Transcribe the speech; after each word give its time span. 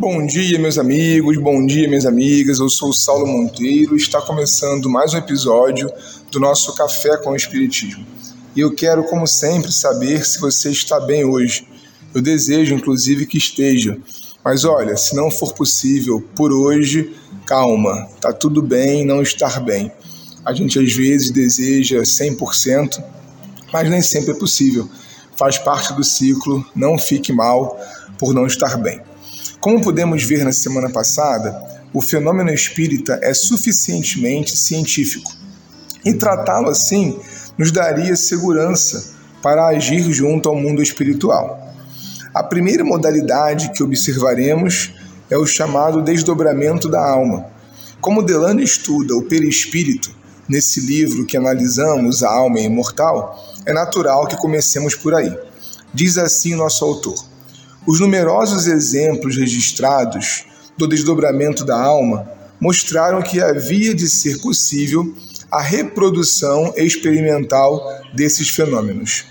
Bom 0.00 0.24
dia, 0.24 0.58
meus 0.58 0.78
amigos, 0.78 1.36
bom 1.36 1.66
dia, 1.66 1.86
minhas 1.86 2.06
amigas. 2.06 2.58
Eu 2.58 2.70
sou 2.70 2.88
o 2.88 2.94
Saulo 2.94 3.26
Monteiro 3.26 3.94
e 3.94 3.98
está 3.98 4.18
começando 4.18 4.88
mais 4.88 5.12
um 5.12 5.18
episódio 5.18 5.92
do 6.32 6.40
nosso 6.40 6.74
Café 6.74 7.18
com 7.18 7.32
o 7.32 7.36
Espiritismo. 7.36 8.06
E 8.56 8.60
eu 8.60 8.74
quero, 8.74 9.04
como 9.04 9.26
sempre, 9.26 9.70
saber 9.70 10.24
se 10.24 10.40
você 10.40 10.70
está 10.70 10.98
bem 10.98 11.26
hoje. 11.26 11.68
Eu 12.14 12.22
desejo, 12.22 12.74
inclusive, 12.74 13.26
que 13.26 13.36
esteja. 13.36 13.98
Mas 14.42 14.64
olha, 14.64 14.96
se 14.96 15.14
não 15.14 15.30
for 15.30 15.52
possível 15.52 16.26
por 16.34 16.50
hoje, 16.50 17.14
calma, 17.44 18.08
tá 18.22 18.32
tudo 18.32 18.62
bem 18.62 19.04
não 19.04 19.20
estar 19.20 19.60
bem. 19.60 19.92
A 20.46 20.54
gente 20.54 20.78
às 20.78 20.94
vezes 20.94 21.30
deseja 21.30 22.00
100%, 22.00 23.04
mas 23.70 23.90
nem 23.90 24.00
sempre 24.00 24.30
é 24.30 24.34
possível. 24.34 24.88
Faz 25.36 25.58
parte 25.58 25.92
do 25.92 26.02
ciclo, 26.02 26.64
não 26.74 26.96
fique 26.96 27.34
mal 27.34 27.78
por 28.18 28.32
não 28.32 28.46
estar 28.46 28.78
bem. 28.78 29.09
Como 29.60 29.82
pudemos 29.82 30.22
ver 30.24 30.42
na 30.42 30.52
semana 30.52 30.88
passada, 30.88 31.62
o 31.92 32.00
fenômeno 32.00 32.50
espírita 32.50 33.20
é 33.22 33.34
suficientemente 33.34 34.56
científico 34.56 35.30
e 36.02 36.14
tratá-lo 36.14 36.70
assim 36.70 37.20
nos 37.58 37.70
daria 37.70 38.16
segurança 38.16 39.12
para 39.42 39.66
agir 39.66 40.10
junto 40.12 40.48
ao 40.48 40.56
mundo 40.56 40.82
espiritual. 40.82 41.60
A 42.32 42.42
primeira 42.42 42.82
modalidade 42.82 43.70
que 43.72 43.82
observaremos 43.82 44.94
é 45.28 45.36
o 45.36 45.44
chamado 45.44 46.00
desdobramento 46.00 46.88
da 46.88 47.06
alma. 47.06 47.44
Como 48.00 48.22
Delano 48.22 48.62
estuda 48.62 49.14
o 49.14 49.24
perispírito 49.24 50.10
nesse 50.48 50.80
livro 50.80 51.26
que 51.26 51.36
analisamos, 51.36 52.22
A 52.22 52.30
Alma 52.30 52.60
é 52.60 52.64
Imortal, 52.64 53.38
é 53.66 53.74
natural 53.74 54.26
que 54.26 54.38
comecemos 54.38 54.94
por 54.94 55.14
aí. 55.14 55.36
Diz 55.92 56.16
assim 56.16 56.54
nosso 56.54 56.82
autor: 56.82 57.29
os 57.86 57.98
numerosos 57.98 58.66
exemplos 58.66 59.36
registrados 59.36 60.44
do 60.76 60.86
desdobramento 60.86 61.64
da 61.64 61.80
alma 61.80 62.30
mostraram 62.60 63.22
que 63.22 63.40
havia 63.40 63.94
de 63.94 64.08
ser 64.08 64.38
possível 64.40 65.14
a 65.50 65.62
reprodução 65.62 66.72
experimental 66.76 67.82
desses 68.14 68.50
fenômenos. 68.50 69.24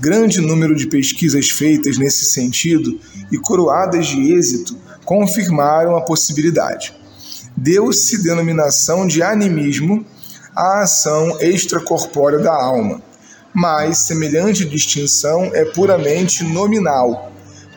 Grande 0.00 0.40
número 0.40 0.74
de 0.74 0.86
pesquisas 0.86 1.50
feitas 1.50 1.98
nesse 1.98 2.24
sentido 2.24 2.98
e 3.30 3.38
coroadas 3.38 4.06
de 4.06 4.32
êxito 4.32 4.76
confirmaram 5.04 5.94
a 5.94 6.00
possibilidade. 6.00 6.94
Deu-se 7.56 8.22
denominação 8.22 9.06
de 9.06 9.22
animismo 9.22 10.04
à 10.56 10.82
ação 10.82 11.38
extracorpórea 11.40 12.38
da 12.38 12.54
alma, 12.54 13.02
mas 13.54 13.98
semelhante 13.98 14.64
distinção 14.64 15.50
é 15.52 15.64
puramente 15.66 16.42
nominal 16.42 17.31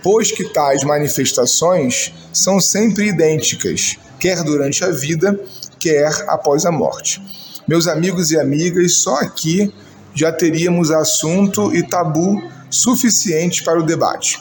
pois 0.05 0.31
que 0.31 0.43
tais 0.43 0.83
manifestações 0.83 2.13
são 2.31 2.61
sempre 2.61 3.07
idênticas, 3.07 3.97
quer 4.19 4.43
durante 4.43 4.83
a 4.83 4.91
vida, 4.91 5.35
quer 5.79 6.11
após 6.27 6.63
a 6.63 6.71
morte. 6.71 7.19
Meus 7.67 7.87
amigos 7.87 8.29
e 8.29 8.39
amigas, 8.39 8.97
só 8.97 9.15
aqui 9.15 9.73
já 10.13 10.31
teríamos 10.31 10.91
assunto 10.91 11.75
e 11.75 11.81
tabu 11.81 12.39
suficiente 12.69 13.63
para 13.63 13.79
o 13.79 13.83
debate. 13.83 14.37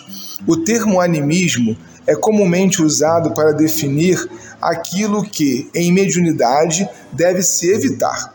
O 0.47 0.55
termo 0.55 1.01
animismo 1.01 1.75
é 2.07 2.15
comumente 2.15 2.83
usado 2.83 3.33
para 3.33 3.53
definir 3.53 4.23
aquilo 4.61 5.25
que, 5.25 5.71
em 5.75 5.91
mediunidade, 5.91 6.87
deve 7.11 7.43
se 7.43 7.73
evitar. 7.73 8.35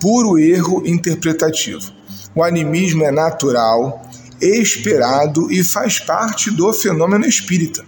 Puro 0.00 0.38
erro 0.38 0.82
interpretativo. 0.86 1.92
O 2.34 2.42
animismo 2.42 3.04
é 3.04 3.10
natural, 3.10 4.00
esperado 4.48 5.50
e 5.50 5.62
faz 5.62 5.98
parte 5.98 6.50
do 6.50 6.72
fenômeno 6.72 7.26
espírita. 7.26 7.84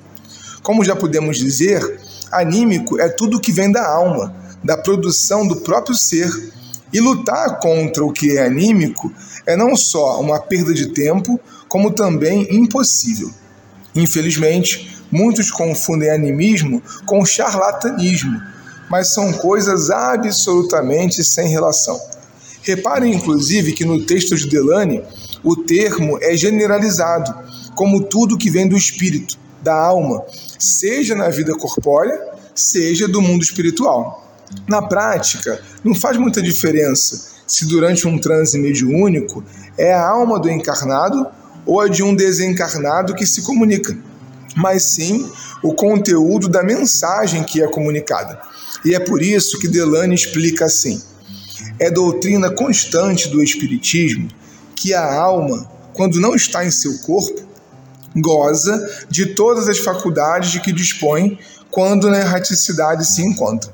Como 0.62 0.84
já 0.84 0.94
podemos 0.94 1.37
dizer, 1.37 2.00
anímico 2.32 2.98
é 3.00 3.09
tudo 3.09 3.41
que 3.41 3.53
vem 3.53 3.70
da 3.70 3.87
alma, 3.87 4.34
da 4.62 4.76
produção 4.76 5.47
do 5.47 5.56
próprio 5.56 5.94
ser. 5.94 6.31
E 6.92 7.00
lutar 7.00 7.59
contra 7.59 8.04
o 8.04 8.12
que 8.12 8.38
é 8.38 8.47
anímico 8.47 9.12
é 9.44 9.56
não 9.56 9.76
só 9.76 10.20
uma 10.20 10.41
perda 10.41 10.72
de 10.72 10.87
tempo, 10.91 11.41
como 11.69 11.91
também 11.91 12.47
impossível. 12.54 13.31
Infelizmente, 13.94 14.97
muitos 15.10 15.50
confundem 15.50 16.10
animismo 16.10 16.82
com 17.04 17.25
charlatanismo, 17.25 18.41
mas 18.88 19.12
são 19.12 19.32
coisas 19.32 19.91
absolutamente 19.91 21.22
sem 21.25 21.48
relação. 21.48 22.00
Reparem, 22.62 23.12
inclusive, 23.12 23.72
que 23.72 23.84
no 23.84 24.04
texto 24.04 24.36
de 24.36 24.48
Delane, 24.48 25.03
o 25.44 25.55
termo 25.55 26.19
é 26.22 26.34
generalizado, 26.34 27.32
como 27.75 28.03
tudo 28.03 28.38
que 28.38 28.50
vem 28.50 28.66
do 28.66 28.77
espírito, 28.77 29.37
da 29.62 29.75
alma, 29.75 30.25
seja 30.59 31.15
na 31.15 31.28
vida 31.28 31.55
corpórea, 31.55 32.19
seja 32.55 33.06
do 33.06 33.21
mundo 33.21 33.43
espiritual. 33.43 34.25
Na 34.66 34.83
prática, 34.83 35.60
não 35.83 35.94
faz 35.94 36.16
muita 36.16 36.43
diferença 36.43 37.34
se 37.47 37.66
durante 37.66 38.09
um 38.09 38.19
transe 38.19 38.59
mediúnico 38.59 39.44
é 39.77 39.93
a 39.93 40.06
alma 40.06 40.38
do 40.38 40.50
encarnado 40.50 41.27
ou 41.66 41.81
a 41.81 41.88
de 41.88 42.03
um 42.03 42.15
desencarnado 42.15 43.15
que 43.15 43.27
se 43.27 43.43
comunica, 43.43 43.97
mas 44.56 44.94
sim 44.94 45.31
o 45.62 45.75
conteúdo 45.75 46.49
da 46.49 46.62
mensagem 46.62 47.43
que 47.43 47.62
é 47.62 47.66
comunicada. 47.66 48.41
E 48.84 48.94
é 48.94 49.00
por 49.00 49.22
isso 49.22 49.59
que 49.59 49.69
Delane 49.69 50.15
explica 50.15 50.66
assim: 50.66 51.03
é 51.78 51.91
doutrina 51.91 52.50
constante 52.50 53.28
do 53.28 53.43
Espiritismo 53.43 54.28
que 54.75 54.93
a 54.95 55.15
alma, 55.15 55.69
quando 55.93 56.21
não 56.21 56.35
está 56.35 56.65
em 56.65 56.71
seu 56.71 56.99
corpo, 56.99 57.43
goza 58.17 59.07
de 59.09 59.27
todas 59.35 59.69
as 59.69 59.79
faculdades 59.79 60.51
de 60.51 60.61
que 60.61 60.73
dispõe 60.73 61.39
quando 61.71 62.11
na 62.11 62.21
erraticidade 62.21 63.05
se 63.07 63.23
encontra. 63.23 63.73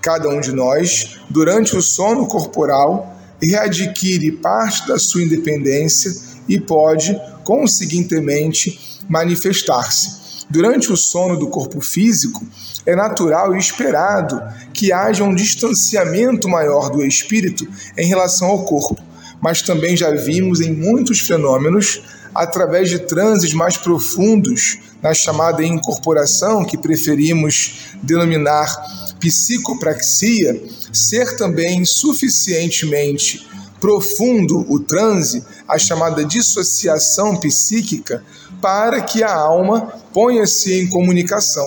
Cada 0.00 0.28
um 0.28 0.40
de 0.40 0.52
nós, 0.52 1.18
durante 1.28 1.76
o 1.76 1.82
sono 1.82 2.26
corporal, 2.26 3.16
readquire 3.42 4.32
parte 4.32 4.86
da 4.86 4.98
sua 4.98 5.22
independência 5.22 6.12
e 6.48 6.58
pode, 6.58 7.20
conseguintemente, 7.44 9.00
manifestar-se. 9.08 10.22
Durante 10.48 10.92
o 10.92 10.96
sono 10.96 11.38
do 11.38 11.48
corpo 11.48 11.80
físico, 11.80 12.44
é 12.84 12.96
natural 12.96 13.54
e 13.54 13.58
esperado 13.58 14.42
que 14.72 14.92
haja 14.92 15.24
um 15.24 15.34
distanciamento 15.34 16.48
maior 16.48 16.90
do 16.90 17.04
espírito 17.04 17.66
em 17.96 18.06
relação 18.06 18.48
ao 18.48 18.64
corpo 18.64 19.11
mas 19.42 19.60
também 19.60 19.96
já 19.96 20.12
vimos 20.12 20.60
em 20.60 20.72
muitos 20.72 21.18
fenômenos, 21.18 22.00
através 22.32 22.88
de 22.88 23.00
transes 23.00 23.52
mais 23.52 23.76
profundos, 23.76 24.78
na 25.02 25.12
chamada 25.12 25.64
incorporação, 25.64 26.64
que 26.64 26.78
preferimos 26.78 27.96
denominar 28.00 28.72
psicopraxia, 29.18 30.62
ser 30.92 31.36
também 31.36 31.84
suficientemente 31.84 33.48
profundo 33.80 34.64
o 34.72 34.78
transe, 34.78 35.44
a 35.66 35.76
chamada 35.76 36.24
dissociação 36.24 37.36
psíquica, 37.36 38.22
para 38.60 39.00
que 39.00 39.24
a 39.24 39.34
alma 39.34 39.92
ponha-se 40.14 40.72
em 40.72 40.88
comunicação. 40.88 41.66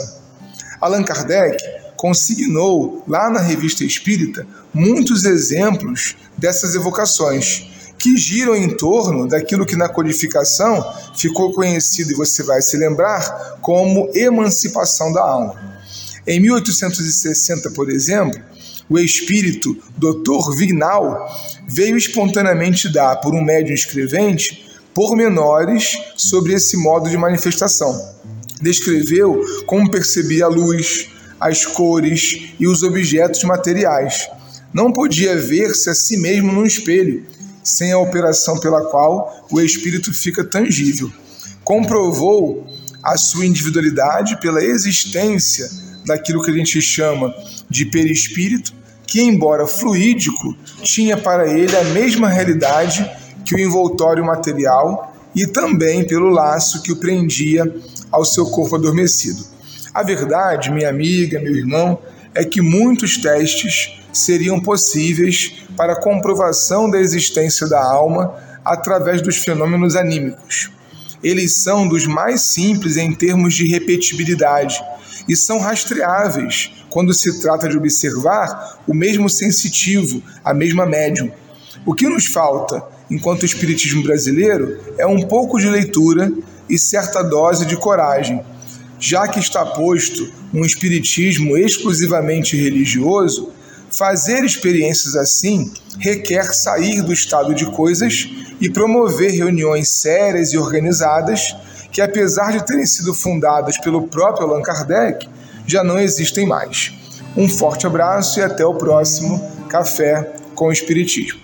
Allan 0.80 1.04
Kardec 1.04 1.58
consignou 1.96 3.04
lá 3.08 3.30
na 3.30 3.40
Revista 3.40 3.84
Espírita 3.84 4.46
muitos 4.74 5.24
exemplos 5.24 6.16
dessas 6.38 6.76
evocações 6.76 7.70
que 7.98 8.16
giram 8.18 8.56
em 8.56 8.70
torno 8.76 9.28
daquilo 9.28 9.66
que 9.66 9.76
na 9.76 9.90
codificação 9.90 10.86
ficou 11.16 11.54
conhecido 11.54 12.12
e 12.12 12.16
você 12.16 12.44
vai 12.44 12.62
se 12.62 12.78
lembrar 12.78 13.58
como 13.62 14.10
emancipação 14.14 15.12
da 15.12 15.22
alma. 15.22 15.56
Em 16.28 16.40
1860, 16.40 17.72
por 17.72 17.90
exemplo, 17.90 18.40
o 18.90 19.00
espírito 19.00 19.76
Dr. 19.98 20.56
Vignal 20.56 21.28
veio 21.68 21.98
espontaneamente 21.98 22.92
dar, 22.92 23.16
por 23.18 23.34
um 23.34 23.44
médium 23.44 23.74
escrevente, 23.74 24.66
pormenores 24.94 25.98
sobre 26.16 26.54
esse 26.54 26.78
modo 26.78 27.10
de 27.10 27.18
manifestação. 27.18 28.14
Descreveu 28.62 29.42
como 29.66 29.90
percebia 29.90 30.46
a 30.46 30.50
luz, 30.50 31.10
as 31.40 31.66
cores 31.66 32.54
e 32.60 32.68
os 32.68 32.84
objetos 32.84 33.44
materiais. 33.44 34.30
Não 34.74 34.92
podia 34.92 35.38
ver-se 35.38 35.90
a 35.90 35.96
si 35.96 36.18
mesmo 36.18 36.52
no 36.52 36.66
espelho, 36.66 37.26
sem 37.64 37.92
a 37.92 37.98
operação 37.98 38.60
pela 38.60 38.86
qual 38.86 39.48
o 39.52 39.60
espírito 39.62 40.14
fica 40.14 40.44
tangível. 40.44 41.12
Comprovou 41.64 42.68
a 43.04 43.18
sua 43.18 43.46
individualidade 43.46 44.40
pela 44.40 44.64
existência 44.64 45.70
daquilo 46.06 46.44
que 46.44 46.52
a 46.52 46.54
gente 46.54 46.82
chama 46.82 47.34
de 47.70 47.86
perispírito, 47.86 48.74
que, 49.08 49.22
embora 49.22 49.68
fluídico, 49.68 50.56
tinha 50.84 51.18
para 51.18 51.48
ele 51.48 51.76
a 51.76 51.84
mesma 51.86 52.30
realidade 52.30 53.10
que 53.46 53.56
o 53.56 53.60
envoltório 53.60 54.26
material 54.26 55.16
e 55.36 55.46
também 55.46 56.06
pelo 56.06 56.30
laço 56.30 56.82
que 56.82 56.92
o 56.92 56.98
prendia 56.98 57.64
ao 58.12 58.26
seu 58.26 58.46
corpo 58.48 58.76
adormecido. 58.76 59.55
A 59.96 60.04
verdade, 60.04 60.72
minha 60.72 60.90
amiga, 60.90 61.40
meu 61.40 61.56
irmão, 61.56 61.98
é 62.34 62.44
que 62.44 62.62
muitos 62.62 63.16
testes 63.16 63.98
seriam 64.12 64.60
possíveis 64.60 65.64
para 65.78 65.94
a 65.94 66.02
comprovação 66.02 66.90
da 66.90 67.00
existência 67.00 67.66
da 67.66 67.82
alma 67.82 68.36
através 68.66 69.22
dos 69.22 69.38
fenômenos 69.38 69.96
anímicos. 69.96 70.70
eles 71.24 71.64
são 71.64 71.88
dos 71.88 72.06
mais 72.06 72.42
simples 72.42 72.98
em 72.98 73.14
termos 73.14 73.54
de 73.54 73.66
repetibilidade 73.68 74.84
e 75.30 75.36
são 75.36 75.60
rastreáveis 75.60 76.74
quando 76.90 77.14
se 77.14 77.40
trata 77.40 77.70
de 77.70 77.78
observar 77.78 78.82
o 78.86 78.94
mesmo 78.94 79.30
sensitivo, 79.30 80.22
a 80.44 80.54
mesma 80.54 80.86
médium. 80.86 81.32
O 81.86 81.94
que 81.94 82.10
nos 82.10 82.26
falta, 82.26 82.84
enquanto 83.10 83.46
espiritismo 83.46 84.04
brasileiro, 84.04 84.78
é 84.98 85.08
um 85.08 85.22
pouco 85.22 85.58
de 85.58 85.70
leitura 85.70 86.30
e 86.70 86.78
certa 86.78 87.24
dose 87.24 87.66
de 87.66 87.78
coragem, 87.78 88.44
já 89.06 89.28
que 89.28 89.40
está 89.40 89.64
posto 89.64 90.32
um 90.52 90.66
espiritismo 90.66 91.56
exclusivamente 91.56 92.58
religioso, 92.58 93.52
fazer 93.92 94.44
experiências 94.44 95.16
assim 95.16 95.72
requer 96.00 96.52
sair 96.52 97.04
do 97.04 97.14
estado 97.14 97.54
de 97.54 97.68
coisas 97.68 98.28
e 98.60 98.68
promover 98.68 99.32
reuniões 99.32 99.90
sérias 99.90 100.54
e 100.54 100.58
organizadas 100.58 101.56
que, 101.92 102.02
apesar 102.02 102.52
de 102.52 102.66
terem 102.66 102.86
sido 102.88 103.14
fundadas 103.14 103.78
pelo 103.78 104.08
próprio 104.08 104.48
Allan 104.48 104.64
Kardec, 104.64 105.30
já 105.68 105.84
não 105.84 106.00
existem 106.00 106.48
mais. 106.48 106.92
Um 107.38 107.48
forte 107.48 107.86
abraço 107.86 108.40
e 108.40 108.44
até 108.44 108.66
o 108.66 108.74
próximo 108.74 109.40
Café 109.70 110.34
com 110.56 110.66
o 110.66 110.72
Espiritismo. 110.72 111.40